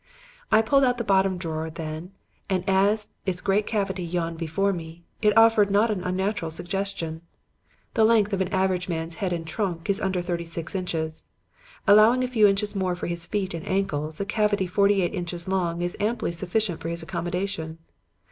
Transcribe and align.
"I 0.51 0.63
pulled 0.63 0.83
out 0.83 0.97
the 0.97 1.03
bottom 1.03 1.37
drawer, 1.37 1.69
then, 1.69 2.11
and 2.49 2.63
as 2.67 3.09
its 3.27 3.39
great 3.39 3.67
cavity 3.67 4.03
yawned 4.03 4.39
before 4.39 4.73
me, 4.73 5.03
it 5.21 5.37
offered 5.37 5.69
a 5.69 5.71
not 5.73 5.91
unnatural 5.91 6.49
suggestion. 6.49 7.21
The 7.93 8.03
length 8.03 8.33
of 8.33 8.41
an 8.41 8.47
average 8.47 8.89
man's 8.89 9.17
head 9.21 9.31
and 9.31 9.45
trunk 9.45 9.91
is 9.91 10.01
under 10.01 10.23
thirty 10.23 10.45
six 10.45 10.73
inches. 10.73 11.27
Allowing 11.85 12.23
a 12.23 12.27
few 12.27 12.47
inches 12.47 12.75
more 12.75 12.95
for 12.95 13.05
his 13.05 13.27
feet 13.27 13.53
and 13.53 13.63
ankles, 13.67 14.19
a 14.19 14.25
cavity 14.25 14.65
forty 14.65 15.03
eight 15.03 15.13
inches 15.13 15.47
long 15.47 15.83
is 15.83 15.95
amply 15.99 16.31
sufficient 16.31 16.81
for 16.81 16.89
his 16.89 17.03
accommodation. 17.03 17.77